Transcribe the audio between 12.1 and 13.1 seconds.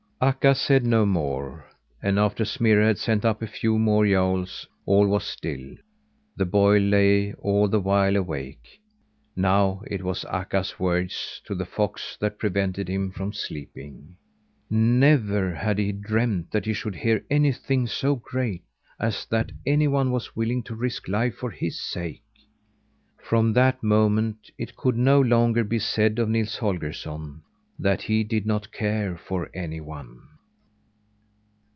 that prevented him